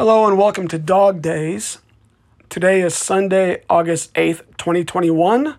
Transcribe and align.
Hello 0.00 0.26
and 0.26 0.38
welcome 0.38 0.66
to 0.68 0.78
Dog 0.78 1.20
Days. 1.20 1.76
Today 2.48 2.80
is 2.80 2.94
Sunday, 2.94 3.62
August 3.68 4.14
8th, 4.14 4.38
2021. 4.56 5.56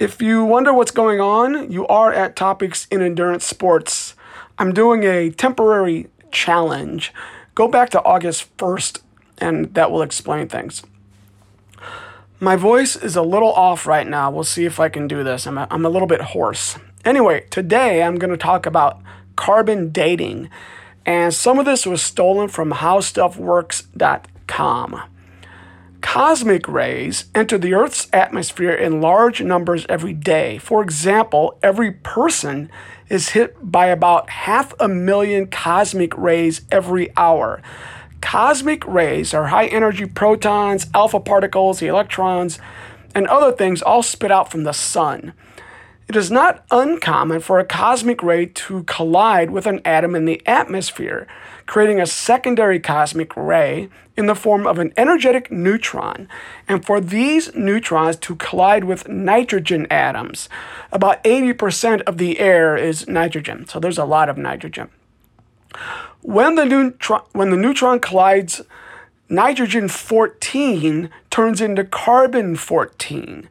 If 0.00 0.20
you 0.20 0.44
wonder 0.44 0.74
what's 0.74 0.90
going 0.90 1.20
on, 1.20 1.70
you 1.70 1.86
are 1.86 2.12
at 2.12 2.34
Topics 2.34 2.88
in 2.90 3.00
Endurance 3.00 3.46
Sports. 3.46 4.16
I'm 4.58 4.74
doing 4.74 5.04
a 5.04 5.30
temporary 5.30 6.08
challenge. 6.32 7.14
Go 7.54 7.68
back 7.68 7.90
to 7.90 8.02
August 8.02 8.56
1st, 8.56 9.02
and 9.38 9.72
that 9.74 9.92
will 9.92 10.02
explain 10.02 10.48
things. 10.48 10.82
My 12.40 12.56
voice 12.56 12.96
is 12.96 13.14
a 13.14 13.22
little 13.22 13.52
off 13.52 13.86
right 13.86 14.08
now. 14.08 14.32
We'll 14.32 14.42
see 14.42 14.64
if 14.64 14.80
I 14.80 14.88
can 14.88 15.06
do 15.06 15.22
this. 15.22 15.46
I'm 15.46 15.58
a, 15.58 15.68
I'm 15.70 15.86
a 15.86 15.90
little 15.90 16.08
bit 16.08 16.20
hoarse. 16.20 16.76
Anyway, 17.04 17.46
today 17.50 18.02
I'm 18.02 18.16
going 18.16 18.32
to 18.32 18.36
talk 18.36 18.66
about 18.66 19.00
carbon 19.36 19.90
dating. 19.90 20.50
And 21.04 21.34
some 21.34 21.58
of 21.58 21.64
this 21.64 21.84
was 21.86 22.02
stolen 22.02 22.48
from 22.48 22.72
howstuffworks.com. 22.72 25.02
Cosmic 26.00 26.68
rays 26.68 27.24
enter 27.34 27.58
the 27.58 27.74
Earth's 27.74 28.08
atmosphere 28.12 28.72
in 28.72 29.00
large 29.00 29.40
numbers 29.40 29.86
every 29.88 30.12
day. 30.12 30.58
For 30.58 30.82
example, 30.82 31.58
every 31.62 31.92
person 31.92 32.70
is 33.08 33.30
hit 33.30 33.56
by 33.62 33.86
about 33.86 34.28
half 34.28 34.74
a 34.80 34.88
million 34.88 35.46
cosmic 35.46 36.16
rays 36.18 36.62
every 36.70 37.16
hour. 37.16 37.62
Cosmic 38.20 38.86
rays 38.86 39.32
are 39.32 39.46
high 39.46 39.66
energy 39.66 40.06
protons, 40.06 40.88
alpha 40.94 41.20
particles, 41.20 41.78
the 41.78 41.86
electrons, 41.86 42.58
and 43.14 43.26
other 43.28 43.52
things 43.52 43.80
all 43.80 44.02
spit 44.02 44.30
out 44.30 44.50
from 44.50 44.64
the 44.64 44.72
sun. 44.72 45.32
It 46.12 46.16
is 46.16 46.30
not 46.30 46.62
uncommon 46.70 47.40
for 47.40 47.58
a 47.58 47.64
cosmic 47.64 48.22
ray 48.22 48.44
to 48.44 48.82
collide 48.82 49.50
with 49.50 49.66
an 49.66 49.80
atom 49.82 50.14
in 50.14 50.26
the 50.26 50.46
atmosphere, 50.46 51.26
creating 51.64 52.02
a 52.02 52.06
secondary 52.06 52.78
cosmic 52.78 53.34
ray 53.34 53.88
in 54.14 54.26
the 54.26 54.34
form 54.34 54.66
of 54.66 54.78
an 54.78 54.92
energetic 54.98 55.50
neutron, 55.50 56.28
and 56.68 56.84
for 56.84 57.00
these 57.00 57.54
neutrons 57.54 58.16
to 58.16 58.36
collide 58.36 58.84
with 58.84 59.08
nitrogen 59.08 59.86
atoms. 59.90 60.50
About 60.92 61.24
80% 61.24 62.02
of 62.02 62.18
the 62.18 62.38
air 62.40 62.76
is 62.76 63.08
nitrogen, 63.08 63.66
so 63.66 63.80
there's 63.80 63.96
a 63.96 64.04
lot 64.04 64.28
of 64.28 64.36
nitrogen. 64.36 64.90
When 66.20 66.56
the 66.56 66.66
neutron, 66.66 67.22
when 67.32 67.48
the 67.48 67.56
neutron 67.56 68.00
collides, 68.00 68.60
nitrogen 69.30 69.88
14 69.88 71.08
turns 71.30 71.62
into 71.62 71.84
carbon 71.84 72.56
14 72.56 73.48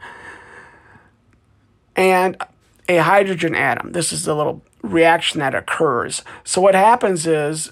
and 1.96 2.38
a 2.98 3.04
hydrogen 3.04 3.56
atom. 3.56 3.92
This 3.92 4.12
is 4.12 4.26
the 4.26 4.36
little 4.36 4.62
reaction 4.82 5.40
that 5.40 5.56
occurs. 5.56 6.24
So 6.44 6.62
what 6.62 6.76
happens 6.76 7.26
is 7.28 7.72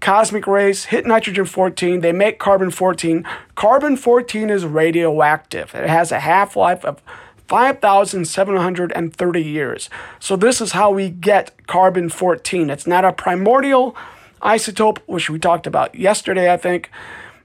cosmic 0.00 0.46
rays 0.46 0.84
hit 0.86 1.06
nitrogen 1.06 1.46
14, 1.46 2.00
they 2.00 2.12
make 2.12 2.38
carbon 2.38 2.70
14. 2.70 3.26
Carbon 3.54 3.96
14 3.96 4.50
is 4.50 4.64
radioactive. 4.64 5.74
It 5.74 5.88
has 5.88 6.12
a 6.12 6.20
half-life 6.20 6.84
of 6.84 7.00
5,730 7.48 9.42
years. 9.42 9.90
So 10.18 10.36
this 10.36 10.60
is 10.60 10.72
how 10.72 10.90
we 10.90 11.08
get 11.10 11.66
carbon 11.66 12.08
14. 12.08 12.70
It's 12.70 12.86
not 12.86 13.04
a 13.04 13.12
primordial 13.12 13.96
isotope, 14.42 14.98
which 15.06 15.30
we 15.30 15.38
talked 15.38 15.66
about 15.66 15.94
yesterday, 15.94 16.52
I 16.52 16.56
think, 16.56 16.90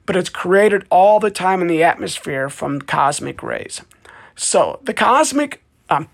but 0.06 0.16
it's 0.16 0.30
created 0.30 0.86
all 0.90 1.20
the 1.20 1.32
time 1.32 1.62
in 1.62 1.68
the 1.68 1.84
atmosphere 1.84 2.50
from 2.50 2.82
cosmic 2.82 3.44
rays. 3.44 3.82
So 4.36 4.80
the 4.84 4.94
cosmic 4.94 5.62
um, 5.90 6.08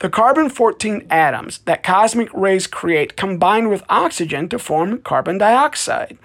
the 0.00 0.10
carbon 0.10 0.50
14 0.50 1.06
atoms 1.10 1.58
that 1.58 1.82
cosmic 1.82 2.28
rays 2.32 2.66
create 2.66 3.16
combine 3.16 3.68
with 3.68 3.84
oxygen 3.88 4.48
to 4.48 4.58
form 4.58 5.00
carbon 5.02 5.38
dioxide, 5.38 6.18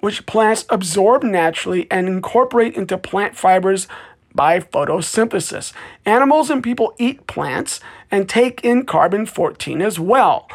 which 0.00 0.26
plants 0.26 0.66
absorb 0.68 1.22
naturally 1.22 1.86
and 1.90 2.06
incorporate 2.08 2.74
into 2.74 2.98
plant 2.98 3.36
fibers 3.36 3.88
by 4.34 4.60
photosynthesis. 4.60 5.72
Animals 6.04 6.50
and 6.50 6.62
people 6.62 6.94
eat 6.98 7.26
plants 7.26 7.80
and 8.10 8.28
take 8.28 8.62
in 8.64 8.84
carbon 8.84 9.26
14 9.26 9.80
as 9.80 9.98
well. 9.98 10.48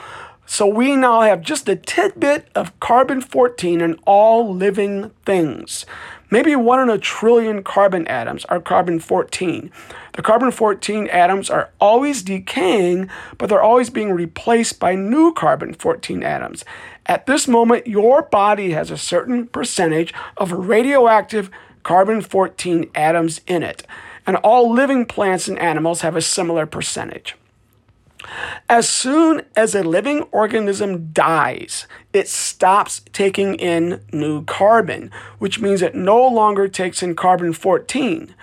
So 0.45 0.67
we 0.67 0.95
now 0.95 1.21
have 1.21 1.41
just 1.41 1.67
a 1.69 1.75
tidbit 1.75 2.47
of 2.53 2.79
carbon 2.79 3.21
14 3.21 3.81
in 3.81 3.95
all 4.05 4.53
living 4.53 5.11
things. 5.25 5.85
Maybe 6.33 6.55
one 6.55 6.79
in 6.79 6.89
a 6.89 6.97
trillion 6.97 7.61
carbon 7.61 8.07
atoms 8.07 8.43
are 8.45 8.59
carbon 8.59 8.99
14. 8.99 9.69
The 10.13 10.21
carbon 10.23 10.49
14 10.49 11.05
atoms 11.09 11.51
are 11.51 11.69
always 11.79 12.23
decaying, 12.23 13.11
but 13.37 13.49
they're 13.49 13.61
always 13.61 13.91
being 13.91 14.11
replaced 14.11 14.79
by 14.79 14.95
new 14.95 15.31
carbon 15.33 15.75
14 15.75 16.23
atoms. 16.23 16.65
At 17.05 17.27
this 17.27 17.47
moment, 17.47 17.85
your 17.85 18.23
body 18.23 18.71
has 18.71 18.89
a 18.89 18.97
certain 18.97 19.45
percentage 19.45 20.11
of 20.35 20.51
radioactive 20.51 21.51
carbon 21.83 22.19
14 22.19 22.89
atoms 22.95 23.39
in 23.45 23.61
it, 23.61 23.85
and 24.25 24.37
all 24.37 24.73
living 24.73 25.05
plants 25.05 25.47
and 25.47 25.59
animals 25.59 26.01
have 26.01 26.15
a 26.15 26.21
similar 26.23 26.65
percentage. 26.65 27.35
As 28.69 28.87
soon 28.87 29.41
as 29.55 29.75
a 29.75 29.83
living 29.83 30.23
organism 30.31 31.11
dies, 31.11 31.87
it 32.13 32.27
stops 32.27 33.01
taking 33.11 33.55
in 33.55 34.01
new 34.11 34.43
carbon, 34.45 35.11
which 35.39 35.59
means 35.59 35.81
it 35.81 35.95
no 35.95 36.25
longer 36.27 36.67
takes 36.67 37.03
in 37.03 37.15
carbon 37.15 37.53
14. 37.53 38.33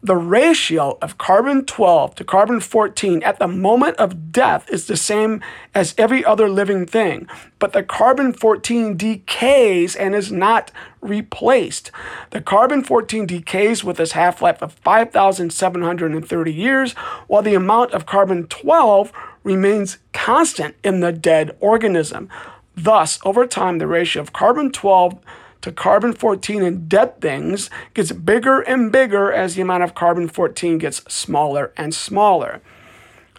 The 0.00 0.16
ratio 0.16 0.96
of 1.02 1.18
carbon 1.18 1.64
12 1.64 2.14
to 2.16 2.24
carbon 2.24 2.60
14 2.60 3.20
at 3.24 3.40
the 3.40 3.48
moment 3.48 3.96
of 3.96 4.30
death 4.30 4.70
is 4.70 4.86
the 4.86 4.96
same 4.96 5.42
as 5.74 5.92
every 5.98 6.24
other 6.24 6.48
living 6.48 6.86
thing, 6.86 7.26
but 7.58 7.72
the 7.72 7.82
carbon 7.82 8.32
14 8.32 8.96
decays 8.96 9.96
and 9.96 10.14
is 10.14 10.30
not 10.30 10.70
replaced. 11.00 11.90
The 12.30 12.40
carbon 12.40 12.84
14 12.84 13.26
decays 13.26 13.82
with 13.82 13.98
its 13.98 14.12
half 14.12 14.40
life 14.40 14.62
of 14.62 14.72
5,730 14.72 16.52
years, 16.52 16.92
while 17.26 17.42
the 17.42 17.56
amount 17.56 17.92
of 17.92 18.06
carbon 18.06 18.46
12 18.46 19.12
remains 19.42 19.98
constant 20.12 20.76
in 20.84 21.00
the 21.00 21.10
dead 21.10 21.56
organism. 21.58 22.28
Thus, 22.76 23.18
over 23.24 23.48
time, 23.48 23.78
the 23.78 23.88
ratio 23.88 24.22
of 24.22 24.32
carbon 24.32 24.70
12 24.70 25.18
to 25.62 25.72
carbon 25.72 26.12
14 26.12 26.62
in 26.62 26.88
dead 26.88 27.20
things 27.20 27.70
gets 27.94 28.12
bigger 28.12 28.60
and 28.60 28.92
bigger 28.92 29.32
as 29.32 29.54
the 29.54 29.62
amount 29.62 29.82
of 29.82 29.94
carbon 29.94 30.28
14 30.28 30.78
gets 30.78 30.98
smaller 31.12 31.72
and 31.76 31.94
smaller. 31.94 32.60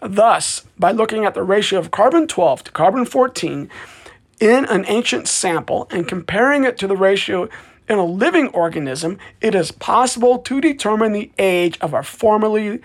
Thus, 0.01 0.65
by 0.77 0.91
looking 0.91 1.25
at 1.25 1.33
the 1.33 1.43
ratio 1.43 1.79
of 1.79 1.91
carbon 1.91 2.27
12 2.27 2.65
to 2.65 2.71
carbon 2.71 3.05
14 3.05 3.69
in 4.39 4.65
an 4.65 4.85
ancient 4.87 5.27
sample 5.27 5.87
and 5.91 6.07
comparing 6.07 6.63
it 6.63 6.77
to 6.77 6.87
the 6.87 6.95
ratio 6.95 7.49
in 7.87 7.97
a 7.97 8.05
living 8.05 8.47
organism, 8.49 9.17
it 9.41 9.55
is 9.55 9.71
possible 9.71 10.37
to 10.39 10.61
determine 10.61 11.11
the 11.11 11.31
age 11.37 11.77
of 11.81 11.93
a 11.93 12.03
formerly 12.03 12.81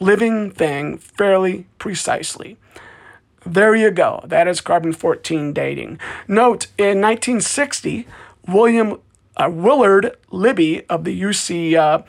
living 0.00 0.50
thing 0.50 0.98
fairly 0.98 1.66
precisely. 1.78 2.58
There 3.46 3.74
you 3.74 3.90
go. 3.90 4.22
That 4.26 4.48
is 4.48 4.60
carbon 4.60 4.92
14 4.92 5.52
dating. 5.52 5.98
Note 6.28 6.66
in 6.76 7.00
1960, 7.00 8.06
William 8.46 9.00
uh, 9.36 9.48
Willard 9.50 10.16
Libby 10.30 10.84
of 10.88 11.04
the 11.04 11.20
UC 11.20 11.74
uh, 11.74 12.02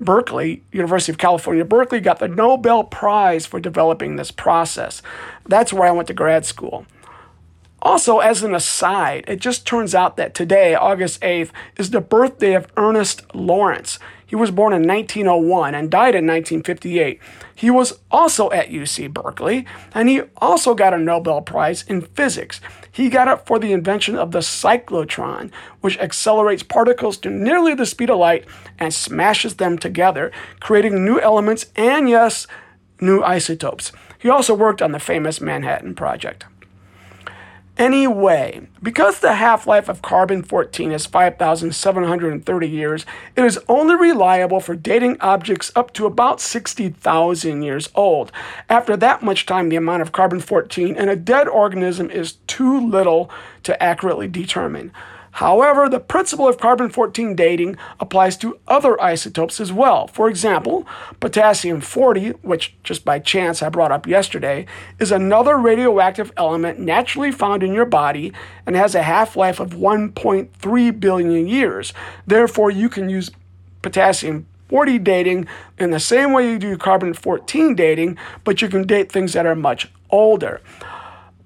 Berkeley, 0.00 0.62
University 0.72 1.12
of 1.12 1.18
California, 1.18 1.64
Berkeley, 1.64 2.00
got 2.00 2.18
the 2.18 2.28
Nobel 2.28 2.84
Prize 2.84 3.46
for 3.46 3.60
developing 3.60 4.16
this 4.16 4.30
process. 4.30 5.00
That's 5.46 5.72
where 5.72 5.88
I 5.88 5.92
went 5.92 6.08
to 6.08 6.14
grad 6.14 6.44
school. 6.44 6.86
Also, 7.82 8.18
as 8.18 8.42
an 8.42 8.54
aside, 8.54 9.24
it 9.28 9.40
just 9.40 9.66
turns 9.66 9.94
out 9.94 10.16
that 10.16 10.34
today, 10.34 10.74
August 10.74 11.20
8th, 11.20 11.50
is 11.76 11.90
the 11.90 12.00
birthday 12.00 12.54
of 12.54 12.66
Ernest 12.76 13.22
Lawrence. 13.34 13.98
He 14.26 14.34
was 14.34 14.50
born 14.50 14.72
in 14.72 14.88
1901 14.88 15.74
and 15.74 15.90
died 15.90 16.16
in 16.16 16.26
1958. 16.26 17.20
He 17.54 17.70
was 17.70 18.00
also 18.10 18.50
at 18.50 18.70
UC 18.70 19.12
Berkeley, 19.12 19.66
and 19.94 20.08
he 20.08 20.22
also 20.38 20.74
got 20.74 20.94
a 20.94 20.98
Nobel 20.98 21.42
Prize 21.42 21.84
in 21.86 22.00
physics. 22.00 22.60
He 22.90 23.08
got 23.08 23.28
it 23.28 23.46
for 23.46 23.58
the 23.58 23.72
invention 23.72 24.16
of 24.16 24.32
the 24.32 24.40
cyclotron, 24.40 25.52
which 25.80 25.98
accelerates 25.98 26.62
particles 26.62 27.18
to 27.18 27.30
nearly 27.30 27.74
the 27.74 27.86
speed 27.86 28.10
of 28.10 28.18
light 28.18 28.46
and 28.78 28.92
smashes 28.92 29.56
them 29.56 29.78
together, 29.78 30.32
creating 30.60 31.04
new 31.04 31.20
elements 31.20 31.66
and, 31.76 32.08
yes, 32.08 32.48
new 33.00 33.22
isotopes. 33.22 33.92
He 34.18 34.28
also 34.28 34.54
worked 34.54 34.82
on 34.82 34.92
the 34.92 34.98
famous 34.98 35.40
Manhattan 35.40 35.94
Project. 35.94 36.46
Anyway, 37.78 38.66
because 38.82 39.20
the 39.20 39.34
half 39.34 39.66
life 39.66 39.86
of 39.90 40.00
carbon 40.00 40.42
14 40.42 40.92
is 40.92 41.04
5,730 41.04 42.68
years, 42.68 43.04
it 43.36 43.44
is 43.44 43.58
only 43.68 43.94
reliable 43.94 44.60
for 44.60 44.74
dating 44.74 45.18
objects 45.20 45.70
up 45.76 45.92
to 45.92 46.06
about 46.06 46.40
60,000 46.40 47.62
years 47.62 47.90
old. 47.94 48.32
After 48.70 48.96
that 48.96 49.22
much 49.22 49.44
time, 49.44 49.68
the 49.68 49.76
amount 49.76 50.00
of 50.00 50.12
carbon 50.12 50.40
14 50.40 50.96
in 50.96 51.08
a 51.10 51.16
dead 51.16 51.48
organism 51.48 52.10
is 52.10 52.38
too 52.46 52.80
little 52.80 53.30
to 53.64 53.82
accurately 53.82 54.28
determine. 54.28 54.90
However, 55.36 55.86
the 55.86 56.00
principle 56.00 56.48
of 56.48 56.56
carbon 56.56 56.88
14 56.88 57.36
dating 57.36 57.76
applies 58.00 58.38
to 58.38 58.58
other 58.66 58.98
isotopes 59.02 59.60
as 59.60 59.70
well. 59.70 60.06
For 60.06 60.30
example, 60.30 60.86
potassium 61.20 61.82
40, 61.82 62.30
which 62.40 62.74
just 62.82 63.04
by 63.04 63.18
chance 63.18 63.62
I 63.62 63.68
brought 63.68 63.92
up 63.92 64.06
yesterday, 64.06 64.64
is 64.98 65.12
another 65.12 65.58
radioactive 65.58 66.32
element 66.38 66.78
naturally 66.78 67.30
found 67.30 67.62
in 67.62 67.74
your 67.74 67.84
body 67.84 68.32
and 68.64 68.76
has 68.76 68.94
a 68.94 69.02
half 69.02 69.36
life 69.36 69.60
of 69.60 69.72
1.3 69.72 71.00
billion 71.00 71.46
years. 71.46 71.92
Therefore, 72.26 72.70
you 72.70 72.88
can 72.88 73.10
use 73.10 73.30
potassium 73.82 74.46
40 74.70 74.98
dating 75.00 75.46
in 75.76 75.90
the 75.90 76.00
same 76.00 76.32
way 76.32 76.50
you 76.50 76.58
do 76.58 76.78
carbon 76.78 77.12
14 77.12 77.74
dating, 77.74 78.16
but 78.42 78.62
you 78.62 78.68
can 78.68 78.86
date 78.86 79.12
things 79.12 79.34
that 79.34 79.44
are 79.44 79.54
much 79.54 79.92
older. 80.08 80.62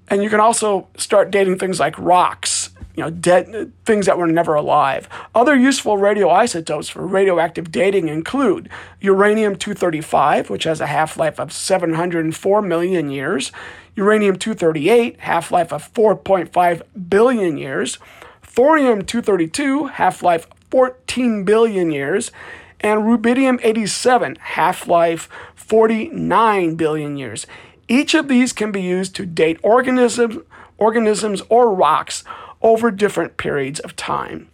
And 0.07 0.23
you 0.23 0.29
can 0.29 0.39
also 0.39 0.87
start 0.95 1.29
dating 1.29 1.57
things 1.57 1.77
like 1.77 1.99
rocks 1.99 2.60
you 2.95 3.03
know, 3.03 3.09
dead 3.09 3.71
things 3.85 4.05
that 4.05 4.17
were 4.17 4.27
never 4.27 4.53
alive. 4.53 5.07
Other 5.33 5.55
useful 5.55 5.97
radioisotopes 5.97 6.91
for 6.91 7.05
radioactive 7.05 7.71
dating 7.71 8.09
include 8.09 8.69
uranium 8.99 9.55
235, 9.55 10.49
which 10.49 10.65
has 10.65 10.81
a 10.81 10.87
half 10.87 11.17
life 11.17 11.39
of 11.39 11.51
704 11.51 12.61
million 12.61 13.09
years, 13.09 13.51
uranium 13.95 14.35
238, 14.37 15.19
half 15.21 15.51
life 15.51 15.71
of 15.71 15.93
4.5 15.93 16.81
billion 17.09 17.57
years, 17.57 17.97
thorium 18.41 19.03
232, 19.03 19.87
half 19.87 20.21
life 20.21 20.47
14 20.69 21.43
billion 21.43 21.91
years, 21.91 22.31
and 22.79 23.01
rubidium 23.01 23.59
87, 23.63 24.37
half 24.37 24.87
life 24.87 25.29
49 25.55 26.75
billion 26.75 27.17
years. 27.17 27.47
Each 27.87 28.13
of 28.13 28.27
these 28.27 28.53
can 28.53 28.71
be 28.71 28.81
used 28.81 29.15
to 29.15 29.25
date 29.25 29.59
organisms, 29.61 30.37
organisms 30.77 31.41
or 31.49 31.73
rocks 31.73 32.23
over 32.61 32.91
different 32.91 33.37
periods 33.37 33.79
of 33.79 33.95
time. 33.95 34.47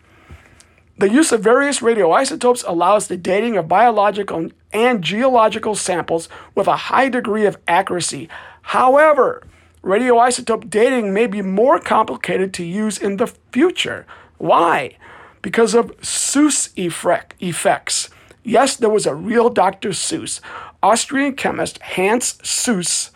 The 0.98 1.10
use 1.10 1.32
of 1.32 1.44
various 1.44 1.80
radioisotopes 1.80 2.64
allows 2.68 3.08
the 3.08 3.18
dating 3.18 3.56
of 3.56 3.68
biological 3.68 4.50
and 4.74 5.04
geological 5.04 5.76
samples 5.76 6.28
with 6.56 6.68
a 6.68 6.76
high 6.90 7.10
degree 7.10 7.46
of 7.46 7.60
accuracy. 7.68 8.30
However, 8.64 9.44
radioisotope 9.84 10.70
dating 10.70 11.14
may 11.14 11.28
be 11.28 11.44
more 11.44 11.80
complicated 11.80 12.52
to 12.56 12.64
use 12.64 12.98
in 12.98 13.18
the 13.18 13.28
future. 13.28 14.08
Why? 14.40 14.98
Because 15.44 15.76
of 15.76 15.94
Suess 16.02 16.70
effect, 16.76 17.36
effects. 17.40 18.10
Yes, 18.44 18.76
there 18.76 18.90
was 18.90 19.06
a 19.06 19.14
real 19.14 19.50
Dr. 19.50 19.90
Seuss, 19.90 20.40
Austrian 20.82 21.36
chemist 21.36 21.80
Hans 21.82 22.40
Suess, 22.44 23.12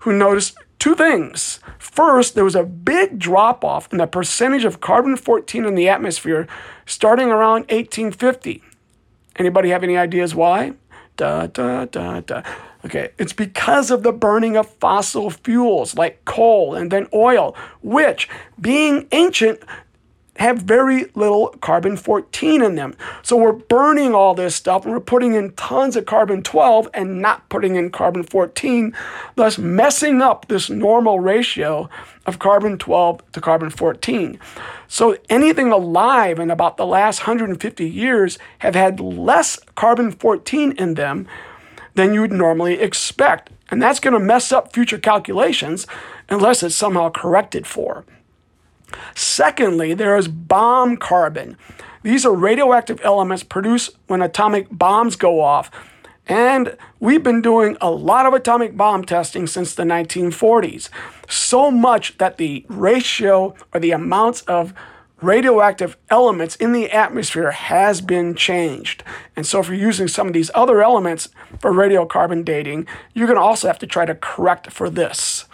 who 0.00 0.12
noticed 0.12 0.56
two 0.78 0.94
things. 0.94 1.60
First, 1.78 2.34
there 2.34 2.44
was 2.44 2.54
a 2.54 2.62
big 2.62 3.18
drop 3.18 3.64
off 3.64 3.90
in 3.92 3.98
the 3.98 4.06
percentage 4.06 4.64
of 4.64 4.80
carbon 4.80 5.16
14 5.16 5.64
in 5.64 5.74
the 5.74 5.88
atmosphere 5.88 6.46
starting 6.84 7.28
around 7.28 7.62
1850. 7.70 8.62
Anybody 9.36 9.70
have 9.70 9.82
any 9.82 9.96
ideas 9.96 10.34
why? 10.34 10.74
Da, 11.16 11.46
da, 11.46 11.86
da, 11.86 12.20
da. 12.20 12.42
Okay, 12.84 13.08
it's 13.18 13.32
because 13.32 13.90
of 13.90 14.02
the 14.02 14.12
burning 14.12 14.56
of 14.56 14.68
fossil 14.76 15.30
fuels 15.30 15.96
like 15.96 16.24
coal 16.24 16.74
and 16.74 16.90
then 16.90 17.08
oil, 17.12 17.56
which, 17.82 18.28
being 18.60 19.08
ancient, 19.12 19.60
have 20.38 20.62
very 20.62 21.06
little 21.14 21.48
carbon 21.60 21.96
14 21.96 22.62
in 22.62 22.74
them. 22.74 22.96
So 23.22 23.36
we're 23.36 23.52
burning 23.52 24.14
all 24.14 24.34
this 24.34 24.54
stuff 24.54 24.84
and 24.84 24.92
we're 24.92 25.00
putting 25.00 25.34
in 25.34 25.52
tons 25.52 25.96
of 25.96 26.06
carbon 26.06 26.42
12 26.42 26.88
and 26.94 27.20
not 27.20 27.48
putting 27.48 27.76
in 27.76 27.90
carbon 27.90 28.22
14, 28.22 28.94
thus 29.34 29.58
messing 29.58 30.20
up 30.20 30.48
this 30.48 30.70
normal 30.70 31.20
ratio 31.20 31.88
of 32.26 32.38
carbon 32.38 32.78
12 32.78 33.32
to 33.32 33.40
carbon 33.40 33.70
14. 33.70 34.38
So 34.88 35.16
anything 35.28 35.72
alive 35.72 36.38
in 36.38 36.50
about 36.50 36.76
the 36.76 36.86
last 36.86 37.20
150 37.20 37.88
years 37.88 38.38
have 38.58 38.74
had 38.74 39.00
less 39.00 39.58
carbon 39.74 40.10
14 40.10 40.72
in 40.72 40.94
them 40.94 41.26
than 41.94 42.12
you 42.12 42.20
would 42.20 42.32
normally 42.32 42.80
expect. 42.80 43.50
And 43.70 43.82
that's 43.82 44.00
going 44.00 44.14
to 44.14 44.20
mess 44.20 44.52
up 44.52 44.72
future 44.72 44.98
calculations 44.98 45.86
unless 46.28 46.62
it's 46.62 46.74
somehow 46.74 47.10
corrected 47.10 47.66
for. 47.66 48.04
Secondly, 49.14 49.94
there 49.94 50.16
is 50.16 50.28
bomb 50.28 50.96
carbon. 50.96 51.56
These 52.02 52.24
are 52.24 52.34
radioactive 52.34 53.00
elements 53.02 53.42
produced 53.42 53.96
when 54.06 54.22
atomic 54.22 54.68
bombs 54.70 55.16
go 55.16 55.40
off. 55.40 55.70
And 56.28 56.76
we've 56.98 57.22
been 57.22 57.40
doing 57.40 57.76
a 57.80 57.90
lot 57.90 58.26
of 58.26 58.34
atomic 58.34 58.76
bomb 58.76 59.04
testing 59.04 59.46
since 59.46 59.74
the 59.74 59.84
1940s. 59.84 60.88
So 61.28 61.70
much 61.70 62.18
that 62.18 62.36
the 62.36 62.64
ratio 62.68 63.54
or 63.72 63.80
the 63.80 63.92
amounts 63.92 64.42
of 64.42 64.74
radioactive 65.22 65.96
elements 66.10 66.56
in 66.56 66.72
the 66.72 66.90
atmosphere 66.90 67.52
has 67.52 68.00
been 68.00 68.34
changed. 68.34 69.02
And 69.34 69.46
so, 69.46 69.60
if 69.60 69.68
you're 69.68 69.76
using 69.76 70.08
some 70.08 70.26
of 70.26 70.32
these 70.32 70.50
other 70.54 70.82
elements 70.82 71.28
for 71.60 71.72
radiocarbon 71.72 72.44
dating, 72.44 72.86
you're 73.14 73.26
going 73.26 73.38
to 73.38 73.42
also 73.42 73.68
have 73.68 73.78
to 73.80 73.86
try 73.86 74.04
to 74.04 74.14
correct 74.14 74.72
for 74.72 74.90
this. 74.90 75.46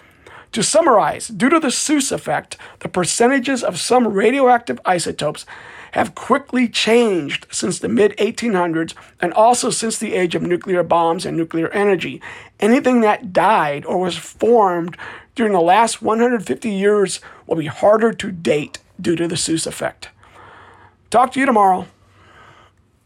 To 0.52 0.62
summarize, 0.62 1.28
due 1.28 1.48
to 1.48 1.58
the 1.58 1.70
Suess 1.70 2.12
effect, 2.12 2.58
the 2.80 2.88
percentages 2.88 3.64
of 3.64 3.80
some 3.80 4.08
radioactive 4.08 4.78
isotopes 4.84 5.46
have 5.92 6.14
quickly 6.14 6.68
changed 6.68 7.46
since 7.50 7.78
the 7.78 7.88
mid 7.88 8.16
1800s 8.18 8.94
and 9.20 9.32
also 9.32 9.70
since 9.70 9.98
the 9.98 10.14
age 10.14 10.34
of 10.34 10.42
nuclear 10.42 10.82
bombs 10.82 11.24
and 11.24 11.36
nuclear 11.36 11.68
energy. 11.70 12.20
Anything 12.60 13.00
that 13.00 13.32
died 13.32 13.86
or 13.86 13.98
was 13.98 14.16
formed 14.16 14.96
during 15.34 15.52
the 15.54 15.60
last 15.60 16.02
150 16.02 16.70
years 16.70 17.20
will 17.46 17.56
be 17.56 17.66
harder 17.66 18.12
to 18.12 18.30
date 18.30 18.78
due 19.00 19.16
to 19.16 19.26
the 19.26 19.36
Suess 19.36 19.66
effect. 19.66 20.10
Talk 21.10 21.32
to 21.32 21.40
you 21.40 21.46
tomorrow. 21.46 21.86